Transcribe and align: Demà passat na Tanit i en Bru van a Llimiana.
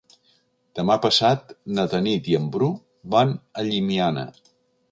Demà 0.79 0.95
passat 1.03 1.53
na 1.79 1.85
Tanit 1.93 2.29
i 2.33 2.37
en 2.39 2.49
Bru 2.57 2.71
van 3.17 3.37
a 3.61 3.69
Llimiana. 3.69 4.29